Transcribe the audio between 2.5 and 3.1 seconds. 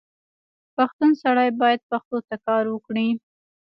وکړي.